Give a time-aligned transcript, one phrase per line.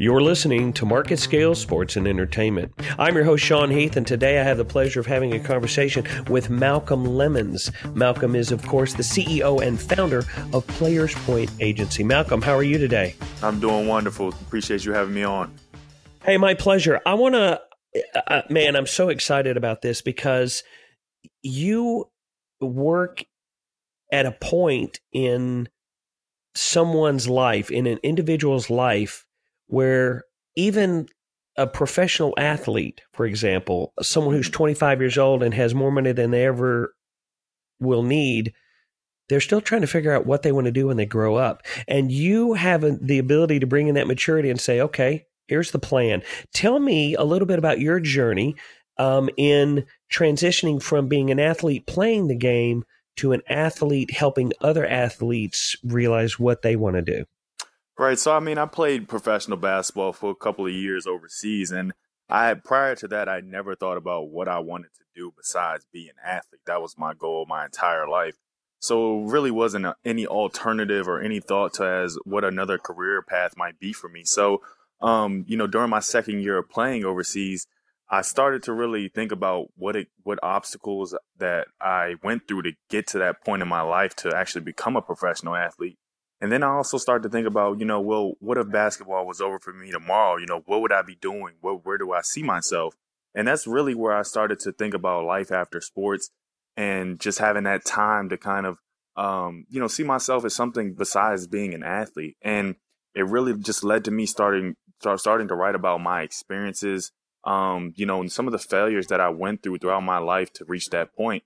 [0.00, 2.72] You're listening to Market Scale Sports and Entertainment.
[3.00, 6.06] I'm your host, Sean Heath, and today I have the pleasure of having a conversation
[6.28, 7.72] with Malcolm Lemons.
[7.94, 10.22] Malcolm is, of course, the CEO and founder
[10.52, 12.04] of Players Point Agency.
[12.04, 13.16] Malcolm, how are you today?
[13.42, 14.28] I'm doing wonderful.
[14.28, 15.52] Appreciate you having me on.
[16.22, 17.00] Hey, my pleasure.
[17.04, 17.60] I want to,
[18.14, 20.62] uh, uh, man, I'm so excited about this because
[21.42, 22.08] you
[22.60, 23.24] work
[24.12, 25.68] at a point in
[26.54, 29.24] someone's life, in an individual's life,
[29.68, 30.24] where
[30.56, 31.08] even
[31.56, 36.30] a professional athlete, for example, someone who's 25 years old and has more money than
[36.30, 36.94] they ever
[37.80, 38.52] will need,
[39.28, 41.62] they're still trying to figure out what they want to do when they grow up.
[41.86, 45.78] And you have the ability to bring in that maturity and say, okay, here's the
[45.78, 46.22] plan.
[46.54, 48.56] Tell me a little bit about your journey
[48.96, 52.84] um, in transitioning from being an athlete playing the game
[53.16, 57.24] to an athlete helping other athletes realize what they want to do.
[57.98, 58.18] Right.
[58.18, 61.92] So I mean, I played professional basketball for a couple of years overseas, and
[62.28, 66.08] I prior to that, I never thought about what I wanted to do besides be
[66.08, 66.60] an athlete.
[66.66, 68.36] That was my goal my entire life.
[68.80, 73.20] So it really wasn't a, any alternative or any thought to as what another career
[73.22, 74.22] path might be for me.
[74.24, 74.62] So,
[75.00, 77.66] um, you know, during my second year of playing overseas,
[78.08, 82.72] I started to really think about what it, what obstacles that I went through to
[82.88, 85.98] get to that point in my life to actually become a professional athlete.
[86.40, 89.40] And then I also started to think about, you know, well, what if basketball was
[89.40, 90.36] over for me tomorrow?
[90.36, 91.54] You know, what would I be doing?
[91.60, 92.94] Where, where do I see myself?
[93.34, 96.30] And that's really where I started to think about life after sports
[96.76, 98.78] and just having that time to kind of,
[99.16, 102.36] um, you know, see myself as something besides being an athlete.
[102.40, 102.76] And
[103.14, 107.10] it really just led to me starting, start, starting to write about my experiences,
[107.44, 110.52] um, you know, and some of the failures that I went through throughout my life
[110.54, 111.42] to reach that point.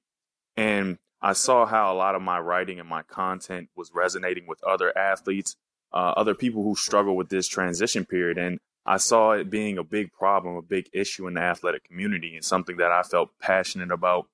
[0.55, 4.63] And I saw how a lot of my writing and my content was resonating with
[4.65, 5.57] other athletes,
[5.93, 8.39] uh, other people who struggle with this transition period.
[8.39, 12.35] And I saw it being a big problem, a big issue in the athletic community,
[12.35, 14.27] and something that I felt passionate about.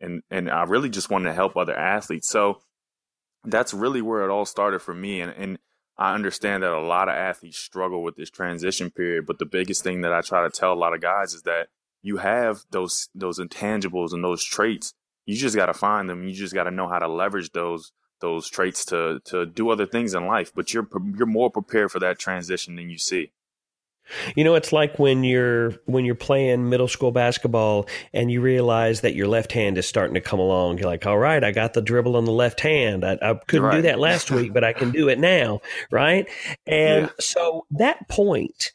[0.00, 2.28] And, and I really just wanted to help other athletes.
[2.28, 2.60] So
[3.44, 5.22] that's really where it all started for me.
[5.22, 5.58] And, and
[5.96, 9.24] I understand that a lot of athletes struggle with this transition period.
[9.24, 11.68] But the biggest thing that I try to tell a lot of guys is that
[12.02, 14.92] you have those those intangibles and those traits
[15.26, 16.24] you just got to find them.
[16.24, 19.86] You just got to know how to leverage those those traits to to do other
[19.86, 20.52] things in life.
[20.54, 23.32] But you're you're more prepared for that transition than you see.
[24.36, 29.00] You know, it's like when you're when you're playing middle school basketball and you realize
[29.00, 30.78] that your left hand is starting to come along.
[30.78, 33.04] You're like, all right, I got the dribble on the left hand.
[33.04, 33.76] I, I couldn't right.
[33.76, 35.60] do that last week, but I can do it now,
[35.90, 36.28] right?
[36.66, 37.12] And yeah.
[37.20, 38.72] so that point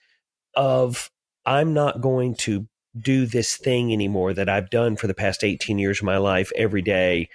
[0.56, 1.12] of
[1.46, 2.68] I'm not going to
[3.02, 6.52] do this thing anymore that I've done for the past 18 years of my life
[6.56, 7.30] every day,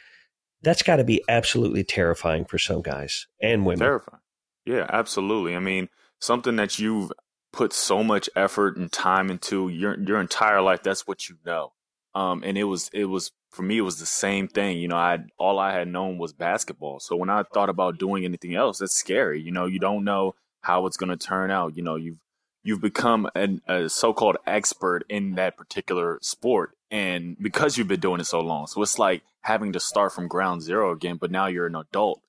[0.62, 3.80] that's got to be absolutely terrifying for some guys and women.
[3.80, 4.20] Terrifying.
[4.64, 5.54] Yeah, absolutely.
[5.54, 5.88] I mean,
[6.20, 7.12] something that you've
[7.52, 11.72] put so much effort and time into your your entire life, that's what you know.
[12.14, 14.78] Um, and it was it was for me it was the same thing.
[14.78, 17.00] You know, I all I had known was basketball.
[17.00, 19.40] So when I thought about doing anything else, that's scary.
[19.40, 21.76] You know, you don't know how it's going to turn out.
[21.76, 22.18] You know, you've
[22.64, 26.72] you've become an, a so-called expert in that particular sport.
[26.90, 30.28] And because you've been doing it so long so it's like having to start from
[30.28, 32.20] ground zero again but now you're an adult.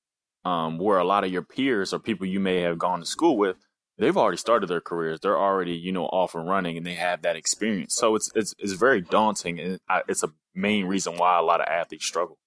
[0.44, 3.36] Um, where a lot of your peers or people you may have gone to school
[3.36, 3.58] with
[3.98, 5.20] they've already started their careers.
[5.20, 7.96] They're already you know off and running and they have that experience.
[7.96, 11.68] So it's it's, it's very daunting and it's a main reason why a lot of
[11.68, 12.38] athletes struggle.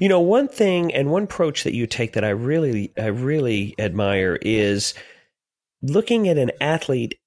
[0.00, 3.74] You know one thing and one approach that you take that i really i really
[3.78, 4.94] admire is
[5.82, 7.18] looking at an athlete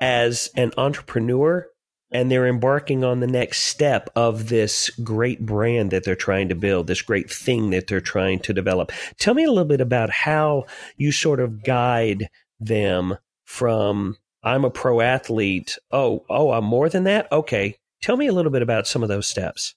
[0.00, 1.66] as an entrepreneur
[2.10, 6.54] and they're embarking on the next step of this great brand that they're trying to
[6.54, 8.92] build, this great thing that they're trying to develop.
[9.18, 10.64] Tell me a little bit about how
[10.96, 12.28] you sort of guide
[12.60, 15.78] them from I'm a pro athlete.
[15.90, 17.32] Oh, oh, I'm more than that.
[17.32, 17.76] Okay.
[18.02, 19.74] Tell me a little bit about some of those steps.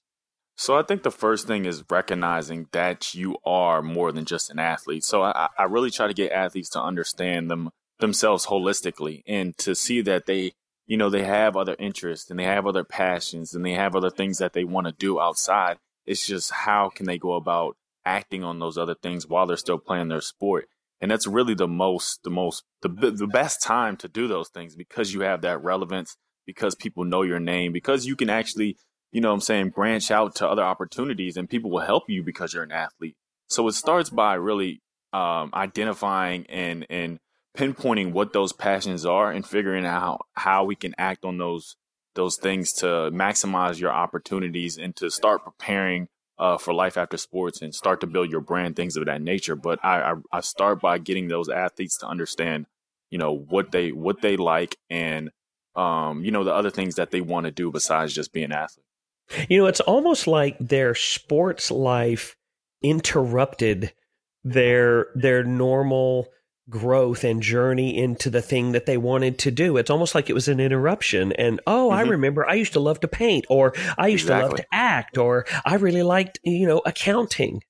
[0.57, 4.59] So I think the first thing is recognizing that you are more than just an
[4.59, 5.03] athlete.
[5.05, 7.69] So I, I really try to get athletes to understand them
[8.00, 10.54] themselves holistically and to see that they
[10.86, 14.10] you know they have other interests and they have other passions and they have other
[14.10, 15.77] things that they want to do outside.
[16.06, 17.75] It's just how can they go about
[18.06, 20.69] acting on those other things while they're still playing their sport?
[21.01, 24.75] And that's really the most the most the, the best time to do those things
[24.75, 28.77] because you have that relevance because people know your name because you can actually
[29.12, 32.54] you know i'm saying branch out to other opportunities and people will help you because
[32.54, 33.16] you're an athlete.
[33.50, 34.81] So it starts by really
[35.13, 37.19] um, identifying and and
[37.57, 41.75] pinpointing what those passions are and figuring out how we can act on those
[42.13, 46.07] those things to maximize your opportunities and to start preparing
[46.39, 49.56] uh, for life after sports and start to build your brand, things of that nature.
[49.56, 52.68] But I, I, I start by getting those athletes to understand
[53.09, 55.31] you know what they what they like and
[55.75, 58.54] um, you know the other things that they want to do besides just being an
[58.54, 58.86] athlete.
[59.50, 62.36] You know, it's almost like their sports life
[62.81, 63.94] interrupted
[64.44, 66.30] their their normal
[66.69, 69.78] growth and journey into the thing that they wanted to do.
[69.78, 71.31] It's almost like it was an interruption.
[71.34, 71.98] And oh, mm-hmm.
[71.98, 74.44] I remember I used to love to paint, or I used exactly.
[74.44, 77.62] to love to act, or I really liked you know accounting.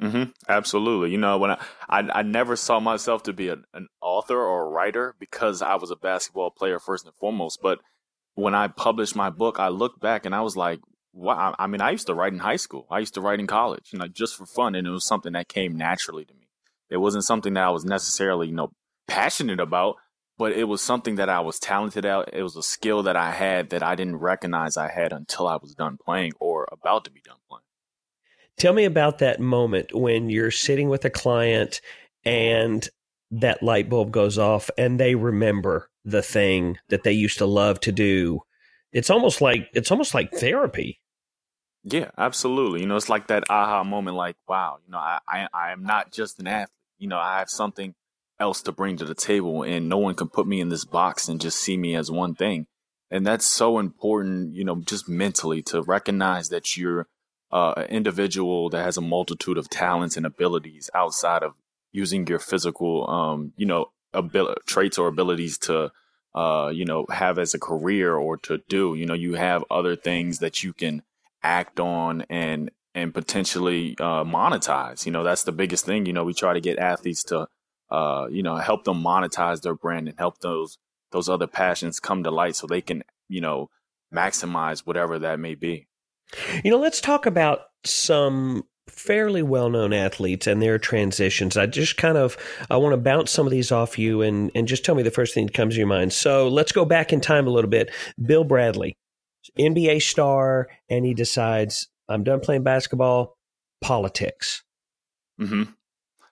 [0.00, 0.30] Mm-hmm.
[0.48, 1.10] Absolutely.
[1.10, 1.58] You know, when I,
[1.88, 5.74] I, I never saw myself to be a, an author or a writer because I
[5.74, 7.58] was a basketball player first and foremost.
[7.60, 7.80] But
[8.34, 10.78] when I published my book, I looked back and I was like,
[11.12, 11.54] wow.
[11.58, 12.86] I mean, I used to write in high school.
[12.90, 14.76] I used to write in college, you know, just for fun.
[14.76, 16.37] And it was something that came naturally to me.
[16.90, 18.72] It wasn't something that I was necessarily, you know,
[19.06, 19.96] passionate about,
[20.36, 22.32] but it was something that I was talented at.
[22.32, 25.56] It was a skill that I had that I didn't recognize I had until I
[25.56, 27.62] was done playing or about to be done playing.
[28.56, 31.80] Tell me about that moment when you're sitting with a client
[32.24, 32.88] and
[33.30, 37.80] that light bulb goes off and they remember the thing that they used to love
[37.80, 38.40] to do.
[38.92, 41.00] It's almost like it's almost like therapy.
[41.84, 42.80] Yeah, absolutely.
[42.80, 45.84] You know, it's like that aha moment like, wow, you know, I, I I am
[45.84, 46.70] not just an athlete.
[46.98, 47.94] You know, I have something
[48.40, 51.28] else to bring to the table and no one can put me in this box
[51.28, 52.66] and just see me as one thing.
[53.10, 57.06] And that's so important, you know, just mentally to recognize that you're
[57.50, 61.54] uh, an individual that has a multitude of talents and abilities outside of
[61.92, 65.90] using your physical, um, you know, abil- traits or abilities to,
[66.34, 68.94] uh, you know, have as a career or to do.
[68.94, 71.02] You know, you have other things that you can
[71.42, 75.06] act on and and potentially uh, monetize.
[75.06, 76.06] You know, that's the biggest thing.
[76.06, 77.46] You know, we try to get athletes to,
[77.90, 80.78] uh, you know, help them monetize their brand and help those
[81.10, 83.70] those other passions come to light so they can, you know,
[84.14, 85.86] maximize whatever that may be.
[86.62, 91.56] You know, let's talk about some fairly well-known athletes and their transitions.
[91.56, 92.36] I just kind of
[92.68, 95.10] I want to bounce some of these off you and and just tell me the
[95.10, 96.12] first thing that comes to your mind.
[96.12, 97.90] So let's go back in time a little bit.
[98.20, 98.98] Bill Bradley,
[99.56, 103.36] NBA star, and he decides I'm done playing basketball.
[103.80, 104.62] Politics.
[105.38, 105.64] hmm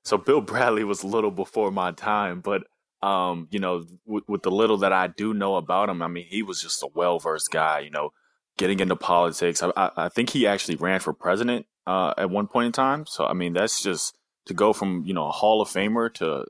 [0.03, 2.65] So Bill Bradley was a little before my time, but
[3.03, 6.27] um, you know, with, with the little that I do know about him, I mean,
[6.29, 7.81] he was just a well versed guy.
[7.81, 8.11] You know,
[8.57, 9.63] getting into politics.
[9.63, 13.07] I, I, I think he actually ran for president uh, at one point in time.
[13.07, 16.47] So I mean, that's just to go from you know a Hall of Famer to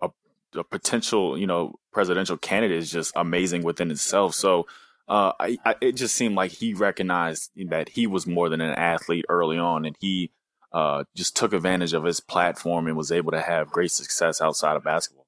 [0.00, 0.10] a,
[0.56, 4.34] a potential you know presidential candidate is just amazing within itself.
[4.34, 4.66] So
[5.08, 8.74] uh, I, I, it just seemed like he recognized that he was more than an
[8.74, 10.30] athlete early on, and he
[10.72, 14.76] uh, just took advantage of his platform and was able to have great success outside
[14.76, 15.26] of basketball.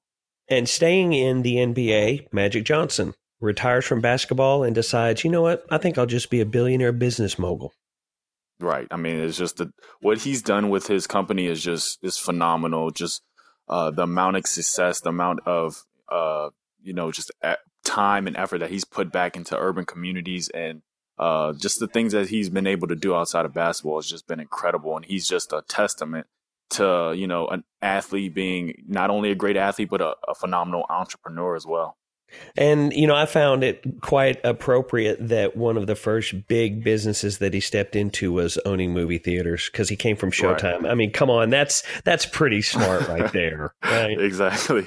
[0.49, 5.65] And staying in the NBA, Magic Johnson retires from basketball and decides, you know what,
[5.69, 7.73] I think I'll just be a billionaire business mogul.
[8.59, 8.87] Right.
[8.89, 9.69] I mean, it's just that
[10.01, 12.89] what he's done with his company is just is phenomenal.
[12.89, 13.21] Just
[13.69, 16.49] uh, the amount of success, the amount of uh,
[16.81, 17.31] you know, just
[17.87, 20.81] time and effort that he's put back into urban communities, and
[21.17, 24.27] uh, just the things that he's been able to do outside of basketball has just
[24.27, 24.95] been incredible.
[24.95, 26.27] And he's just a testament
[26.69, 30.85] to you know an athlete being not only a great athlete but a, a phenomenal
[30.89, 31.97] entrepreneur as well.
[32.57, 37.37] And, you know, I found it quite appropriate that one of the first big businesses
[37.37, 40.83] that he stepped into was owning movie theaters because he came from Showtime.
[40.83, 40.91] Right.
[40.91, 43.73] I mean, come on, that's that's pretty smart right there.
[43.87, 44.19] Right?
[44.19, 44.85] exactly.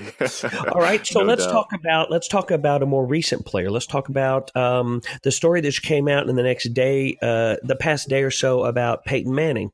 [0.72, 1.52] All right, so no let's doubt.
[1.52, 3.70] talk about let's talk about a more recent player.
[3.70, 7.76] Let's talk about um, the story that came out in the next day, uh, the
[7.76, 9.70] past day or so about Peyton Manning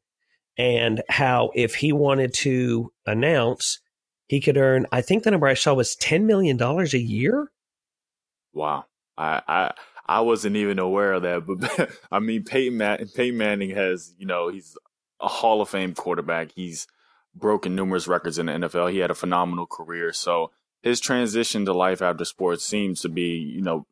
[0.57, 3.81] and how if he wanted to announce,
[4.29, 4.87] he could earn.
[4.93, 7.51] I think the number I saw was ten million dollars a year
[8.57, 8.87] Wow.
[9.19, 9.75] I, I
[10.07, 14.27] I wasn't even aware of that, but I mean Peyton, Man- Peyton Manning has, you
[14.27, 14.77] know, he's
[15.21, 16.53] a Hall of Fame quarterback.
[16.55, 16.87] He's
[17.35, 18.91] broken numerous records in the NFL.
[18.93, 20.13] He had a phenomenal career.
[20.13, 23.87] So his transition to life after sports seems to be, you know,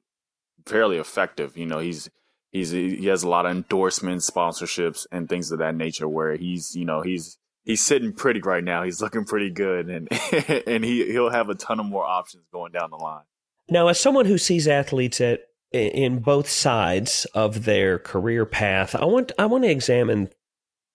[0.65, 1.57] fairly effective.
[1.59, 2.09] You know, he's
[2.51, 6.09] he's he has a lot of endorsements, sponsorships, and things of that nature.
[6.09, 8.83] Where he's, you know, he's he's sitting pretty right now.
[8.83, 10.09] He's looking pretty good, and
[10.67, 13.25] and he he'll have a ton of more options going down the line.
[13.69, 15.41] Now, as someone who sees athletes at
[15.73, 20.31] in both sides of their career path, I want I want to examine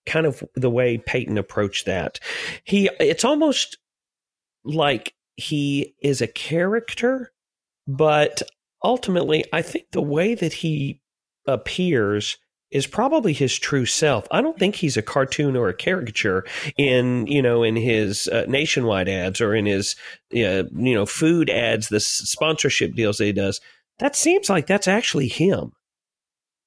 [0.06, 2.18] kind of the way Peyton approached that.
[2.64, 3.78] He it's almost
[4.64, 7.32] like he is a character,
[7.86, 8.42] but
[8.82, 11.02] ultimately I think the way that he
[11.46, 12.38] appears
[12.70, 14.26] is probably his true self.
[14.30, 16.44] I don't think he's a cartoon or a caricature
[16.76, 19.96] in you know in his uh, nationwide ads or in his
[20.34, 23.60] uh, you know food ads, the sponsorship deals that he does.
[23.98, 25.72] That seems like that's actually him.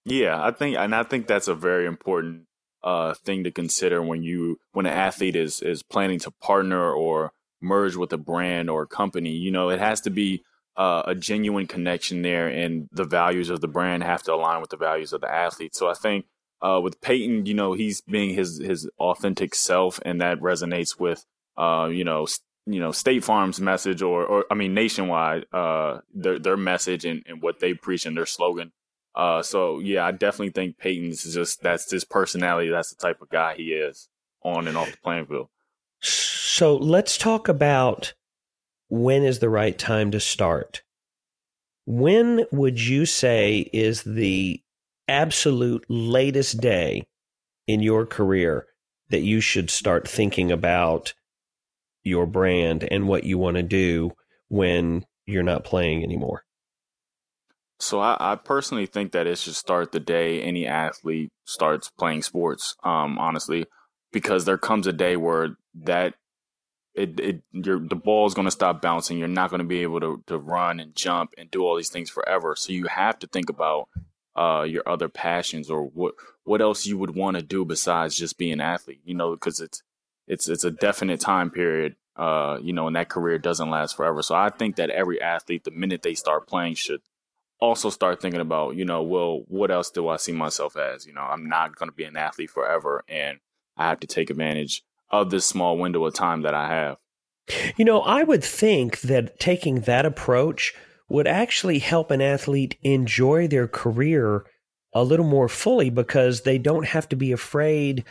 [0.05, 2.43] Yeah, I think, and I think that's a very important
[2.83, 7.31] uh, thing to consider when you when an athlete is is planning to partner or
[7.62, 9.31] merge with a brand or a company.
[9.31, 10.43] You know, it has to be
[10.75, 14.70] uh, a genuine connection there, and the values of the brand have to align with
[14.70, 15.75] the values of the athlete.
[15.75, 16.25] So I think
[16.62, 21.25] uh, with Peyton, you know, he's being his his authentic self, and that resonates with
[21.58, 22.27] uh, you know,
[22.65, 27.24] you know, State Farm's message, or or I mean, Nationwide, uh, their their message and,
[27.27, 28.72] and what they preach and their slogan.
[29.15, 32.70] Uh, so yeah, I definitely think Peyton's just that's his personality.
[32.70, 34.10] That's the type of guy he is
[34.44, 35.50] on and off the playing field.
[36.01, 38.13] So let's talk about
[38.93, 40.83] when is the right time to start.
[41.88, 44.62] When would you say is the
[45.07, 47.01] absolute latest day
[47.65, 48.67] in your career
[49.09, 51.15] that you should start thinking about
[52.03, 54.12] your brand and what you want to do
[54.50, 56.43] when you're not playing anymore?
[57.79, 62.21] So I, I, personally think that it should start the day any athlete starts playing
[62.21, 62.75] sports.
[62.83, 63.65] Um, honestly,
[64.12, 66.13] because there comes a day where that
[66.95, 69.17] it it your the ball is going to stop bouncing.
[69.17, 71.89] You're not going to be able to to run and jump and do all these
[71.89, 72.55] things forever.
[72.55, 73.89] So you have to think about
[74.35, 78.38] uh, your other passions or what what else you would want to do besides just
[78.38, 79.01] being an athlete.
[79.03, 79.81] You know, because it's
[80.27, 81.95] it's it's a definite time period.
[82.15, 84.21] Uh, you know, and that career doesn't last forever.
[84.21, 87.01] So I think that every athlete, the minute they start playing, should
[87.59, 91.07] also start thinking about, you know, well, what else do I see myself as?
[91.07, 93.39] You know, I'm not going to be an athlete forever, and
[93.77, 94.83] I have to take advantage
[95.13, 96.98] of this small window of time that I have.
[97.77, 100.74] You know, I would think that taking that approach
[101.08, 104.46] would actually help an athlete enjoy their career
[104.93, 108.03] a little more fully because they don't have to be afraid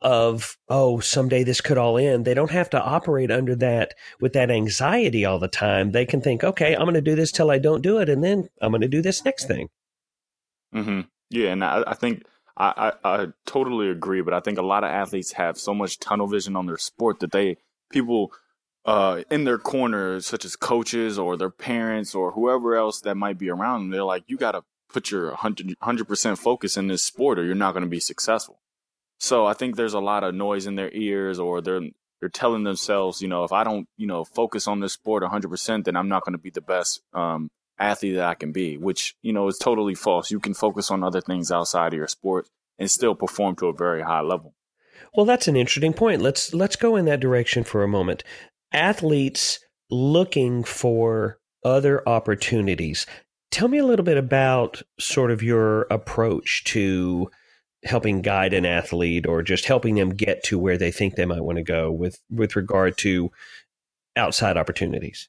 [0.00, 4.34] of oh someday this could all end they don't have to operate under that with
[4.34, 7.50] that anxiety all the time they can think okay i'm going to do this till
[7.50, 9.66] i don't do it and then i'm going to do this next thing
[10.74, 11.00] mm-hmm.
[11.30, 12.22] yeah and I, I think
[12.56, 15.98] I, I, I totally agree, but I think a lot of athletes have so much
[15.98, 17.56] tunnel vision on their sport that they
[17.90, 18.32] people
[18.84, 23.38] uh, in their corner, such as coaches or their parents or whoever else that might
[23.38, 27.02] be around them, they're like, you got to put your 100 percent focus in this
[27.02, 28.60] sport, or you're not going to be successful.
[29.18, 31.80] So I think there's a lot of noise in their ears, or they're
[32.20, 35.48] they're telling themselves, you know, if I don't, you know, focus on this sport 100
[35.48, 37.50] percent, then I'm not going to be the best um,
[37.84, 40.30] athlete that I can be, which, you know, is totally false.
[40.30, 42.48] You can focus on other things outside of your sport
[42.78, 44.54] and still perform to a very high level.
[45.14, 46.22] Well, that's an interesting point.
[46.22, 48.24] Let's let's go in that direction for a moment.
[48.72, 49.60] Athletes
[49.90, 53.06] looking for other opportunities.
[53.50, 57.30] Tell me a little bit about sort of your approach to
[57.84, 61.42] helping guide an athlete or just helping them get to where they think they might
[61.42, 63.30] want to go with with regard to
[64.16, 65.28] outside opportunities.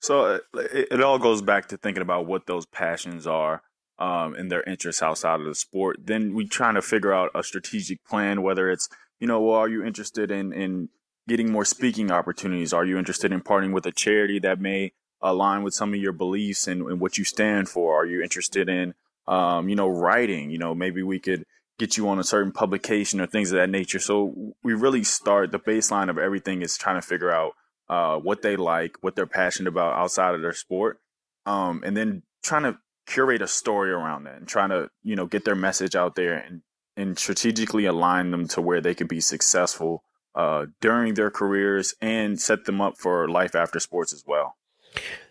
[0.00, 3.62] So uh, it, it, all goes back to thinking about what those passions are
[3.98, 5.98] um, and their interests outside of the sport.
[6.04, 9.68] Then we trying to figure out a strategic plan, whether it's, you know, well, are
[9.68, 10.88] you interested in, in
[11.28, 12.72] getting more speaking opportunities?
[12.72, 16.12] Are you interested in partnering with a charity that may align with some of your
[16.12, 18.00] beliefs and, and what you stand for?
[18.00, 18.94] Are you interested in,
[19.28, 20.50] um, you know, writing?
[20.50, 21.44] You know, maybe we could
[21.78, 23.98] get you on a certain publication or things of that nature.
[23.98, 27.52] So we really start the baseline of everything is trying to figure out
[27.90, 31.00] uh, what they like, what they're passionate about outside of their sport,
[31.44, 35.26] um, and then trying to curate a story around that and trying to you know
[35.26, 36.62] get their message out there and
[36.96, 40.04] and strategically align them to where they can be successful
[40.36, 44.56] uh, during their careers and set them up for life after sports as well.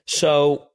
[0.06, 0.68] So,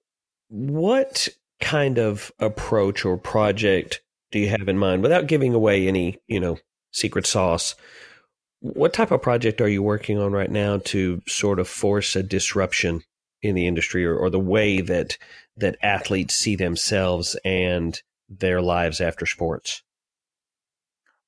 [0.48, 1.28] what
[1.60, 4.00] kind of approach or project
[4.30, 6.56] do you have in mind without giving away any, you know,
[6.92, 7.74] secret sauce?
[8.64, 12.22] What type of project are you working on right now to sort of force a
[12.22, 13.02] disruption
[13.42, 15.18] in the industry or, or the way that
[15.58, 19.82] that athletes see themselves and their lives after sports?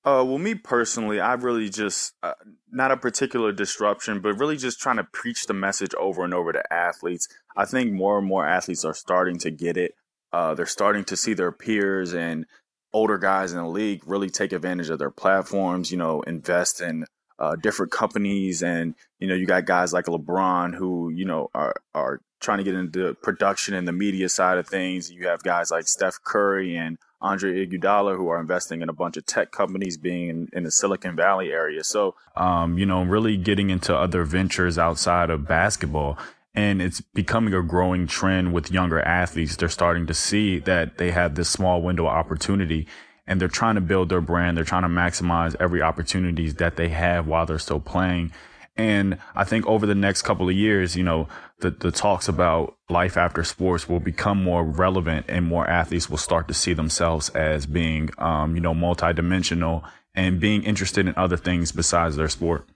[0.03, 2.33] Uh, well, me personally, I really just uh,
[2.71, 6.55] not a particular disruption, but really just trying to preach the message over and over
[6.55, 7.29] to athletes.
[7.55, 9.93] I think more and more athletes are starting to get it.
[10.33, 12.47] Uh, they're starting to see their peers and
[12.95, 15.91] older guys in the league really take advantage of their platforms.
[15.91, 17.05] You know, invest in
[17.39, 21.75] uh, different companies, and you know, you got guys like LeBron who you know are
[21.95, 25.11] are trying to get into production and the media side of things.
[25.11, 29.17] You have guys like Steph Curry and Andre Iguodala who are investing in a bunch
[29.17, 31.83] of tech companies, being in, in the Silicon Valley area.
[31.83, 36.19] So, um, you know, really getting into other ventures outside of basketball.
[36.55, 39.57] And it's becoming a growing trend with younger athletes.
[39.57, 42.87] They're starting to see that they have this small window opportunity
[43.27, 44.57] and they're trying to build their brand.
[44.57, 48.33] They're trying to maximize every opportunities that they have while they're still playing.
[48.77, 51.29] And I think over the next couple of years, you know,
[51.61, 56.19] the, the talks about life after sports will become more relevant and more athletes will
[56.19, 61.37] start to see themselves as being, um, you know, multidimensional and being interested in other
[61.37, 62.67] things besides their sport.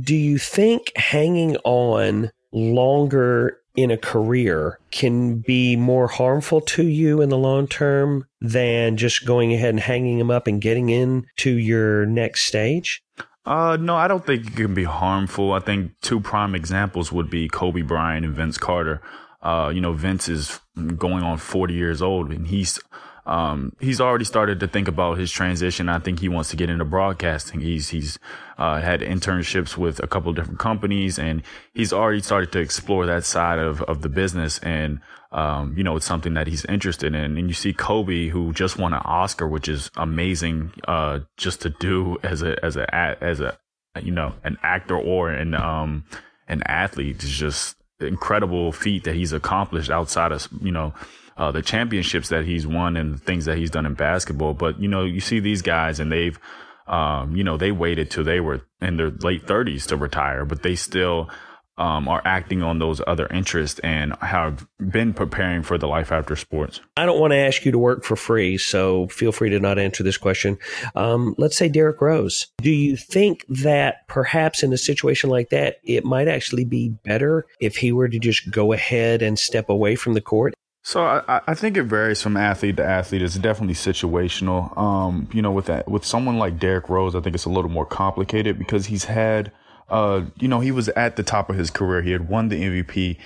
[0.00, 7.20] do you think hanging on longer in a career can be more harmful to you
[7.20, 11.50] in the long term than just going ahead and hanging them up and getting into
[11.50, 13.02] your next stage?
[13.46, 15.52] Uh, no, I don't think it can be harmful.
[15.52, 19.02] I think two prime examples would be Kobe Bryant and Vince Carter.
[19.42, 20.60] Uh, you know, Vince is
[20.96, 22.80] going on 40 years old and he's
[23.26, 25.88] um, he's already started to think about his transition.
[25.88, 27.60] I think he wants to get into broadcasting.
[27.60, 28.18] He's he's
[28.58, 33.06] uh, had internships with a couple of different companies, and he's already started to explore
[33.06, 34.58] that side of of the business.
[34.58, 35.00] And
[35.32, 37.38] um, you know, it's something that he's interested in.
[37.38, 41.70] And you see Kobe, who just won an Oscar, which is amazing, uh, just to
[41.70, 43.56] do as a as a as a
[44.02, 46.04] you know an actor or an um
[46.48, 50.92] an athlete is just incredible feat that he's accomplished outside of you know
[51.36, 54.54] uh, the championships that he's won and the things that he's done in basketball.
[54.54, 56.38] But, you know, you see these guys and they've,
[56.86, 60.62] um, you know, they waited till they were in their late 30s to retire, but
[60.62, 61.30] they still
[61.76, 66.36] um, are acting on those other interests and have been preparing for the life after
[66.36, 66.80] sports.
[66.96, 69.78] I don't want to ask you to work for free, so feel free to not
[69.78, 70.58] answer this question.
[70.94, 72.46] Um, let's say Derrick Rose.
[72.58, 77.46] Do you think that perhaps in a situation like that, it might actually be better
[77.60, 80.54] if he were to just go ahead and step away from the court
[80.86, 83.22] so I, I think it varies from athlete to athlete.
[83.22, 84.76] It's definitely situational.
[84.76, 87.70] Um, you know, with that, with someone like Derrick Rose, I think it's a little
[87.70, 89.50] more complicated because he's had,
[89.88, 92.02] uh, you know, he was at the top of his career.
[92.02, 93.16] He had won the MVP,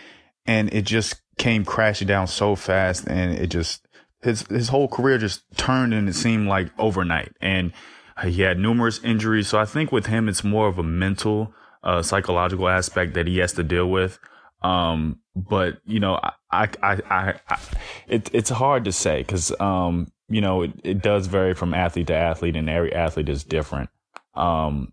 [0.47, 3.85] and it just came crashing down so fast, and it just
[4.23, 7.33] his his whole career just turned, and it seemed like overnight.
[7.41, 7.73] And
[8.23, 9.49] he had numerous injuries.
[9.49, 13.39] So I think with him, it's more of a mental, uh, psychological aspect that he
[13.39, 14.21] has to deal with.
[14.63, 17.59] Um, but you know, I, I, I, I
[18.09, 22.09] it, it's hard to say because, um, you know, it, it does vary from athlete
[22.09, 23.91] to athlete and every athlete is different.
[24.35, 24.93] Um,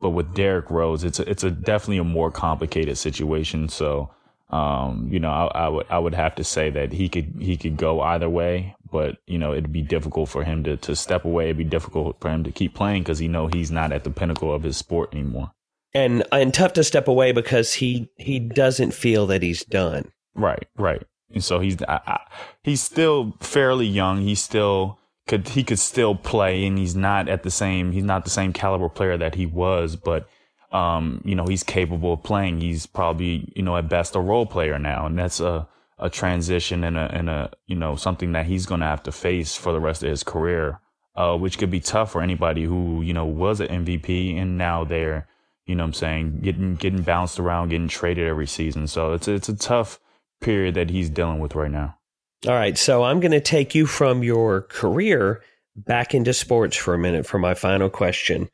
[0.00, 3.68] but with Derrick Rose, it's a, it's a definitely a more complicated situation.
[3.68, 4.10] So,
[4.50, 7.56] um, you know, I, I, would I would have to say that he could he
[7.56, 11.24] could go either way, but you know, it'd be difficult for him to to step
[11.24, 11.46] away.
[11.46, 14.10] It'd be difficult for him to keep playing because he know he's not at the
[14.10, 15.50] pinnacle of his sport anymore
[15.96, 20.12] and and tough to step away because he he doesn't feel that he's done.
[20.34, 21.02] Right, right.
[21.32, 22.20] And so he's I, I,
[22.62, 24.20] he's still fairly young.
[24.20, 28.24] He's still could he could still play, and he's not at the same he's not
[28.24, 30.28] the same caliber player that he was, but
[30.70, 32.60] um, you know he's capable of playing.
[32.60, 35.66] He's probably you know at best a role player now, and that's a
[35.98, 39.12] a transition and a and a you know something that he's going to have to
[39.12, 40.78] face for the rest of his career,
[41.16, 44.84] uh, which could be tough for anybody who you know was an MVP and now
[44.84, 45.26] they're
[45.66, 48.86] you know what I'm saying, getting getting bounced around, getting traded every season.
[48.86, 49.98] So it's it's a tough
[50.40, 51.98] period that he's dealing with right now.
[52.46, 55.42] All right, so I'm going to take you from your career
[55.74, 58.48] back into sports for a minute for my final question.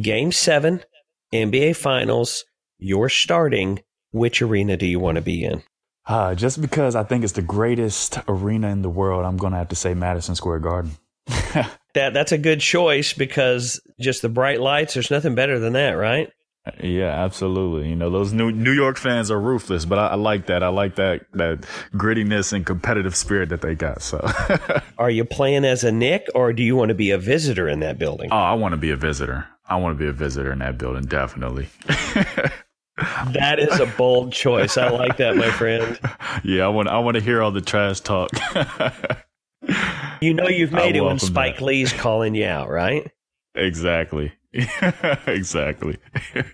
[0.00, 0.82] Game 7,
[1.32, 2.44] NBA Finals,
[2.78, 3.80] you're starting.
[4.10, 5.62] Which arena do you want to be in?
[6.06, 9.58] Uh, just because I think it's the greatest arena in the world, I'm going to
[9.58, 10.92] have to say Madison Square Garden.
[11.94, 15.92] that that's a good choice because just the bright lights, there's nothing better than that,
[15.92, 16.30] right?
[16.82, 17.88] Yeah, absolutely.
[17.88, 20.62] You know, those New New York fans are ruthless, but I, I like that.
[20.62, 21.60] I like that that
[21.94, 24.02] grittiness and competitive spirit that they got.
[24.02, 24.20] So,
[24.98, 27.80] are you playing as a Knick, or do you want to be a visitor in
[27.80, 28.28] that building?
[28.30, 29.46] Oh, I want to be a visitor.
[29.66, 31.68] I want to be a visitor in that building, definitely.
[31.86, 34.76] that is a bold choice.
[34.76, 35.98] I like that, my friend.
[36.44, 38.30] Yeah, I want I want to hear all the trash talk.
[40.20, 41.64] you know you've made I it when Spike that.
[41.64, 43.10] Lee's calling you out, right?
[43.54, 44.32] Exactly.
[45.26, 45.98] exactly.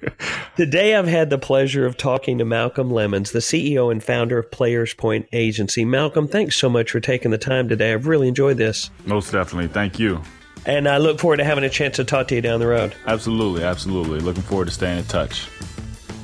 [0.57, 4.51] Today, I've had the pleasure of talking to Malcolm Lemons, the CEO and founder of
[4.51, 5.85] Players Point Agency.
[5.85, 7.93] Malcolm, thanks so much for taking the time today.
[7.93, 8.91] I've really enjoyed this.
[9.07, 9.69] Most definitely.
[9.69, 10.23] Thank you.
[10.67, 12.95] And I look forward to having a chance to talk to you down the road.
[13.07, 13.65] Absolutely.
[13.65, 14.21] Absolutely.
[14.21, 15.47] Looking forward to staying in touch.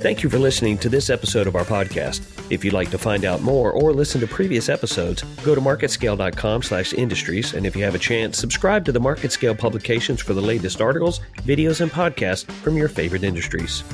[0.00, 2.39] Thank you for listening to this episode of our podcast.
[2.50, 6.62] If you'd like to find out more or listen to previous episodes, go to marketscale.com
[6.62, 7.54] slash industries.
[7.54, 11.20] And if you have a chance, subscribe to the MarketScale publications for the latest articles,
[11.38, 13.84] videos, and podcasts from your favorite industries.